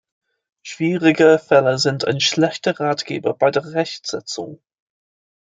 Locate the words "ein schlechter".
2.07-2.79